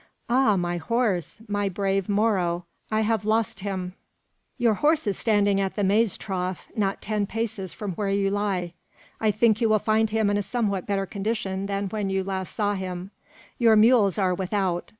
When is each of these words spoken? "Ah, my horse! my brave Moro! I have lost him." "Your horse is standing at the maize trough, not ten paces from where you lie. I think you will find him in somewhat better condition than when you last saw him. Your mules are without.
"Ah, 0.29 0.55
my 0.57 0.77
horse! 0.77 1.43
my 1.47 1.69
brave 1.69 2.09
Moro! 2.09 2.65
I 2.89 3.01
have 3.01 3.23
lost 3.23 3.59
him." 3.59 3.93
"Your 4.57 4.73
horse 4.73 5.05
is 5.05 5.15
standing 5.15 5.61
at 5.61 5.75
the 5.75 5.83
maize 5.83 6.17
trough, 6.17 6.71
not 6.75 7.03
ten 7.03 7.27
paces 7.27 7.71
from 7.71 7.91
where 7.91 8.09
you 8.09 8.31
lie. 8.31 8.73
I 9.19 9.29
think 9.29 9.61
you 9.61 9.69
will 9.69 9.77
find 9.77 10.09
him 10.09 10.31
in 10.31 10.41
somewhat 10.41 10.87
better 10.87 11.05
condition 11.05 11.67
than 11.67 11.87
when 11.89 12.09
you 12.09 12.23
last 12.23 12.55
saw 12.55 12.73
him. 12.73 13.11
Your 13.59 13.75
mules 13.75 14.17
are 14.17 14.33
without. 14.33 14.89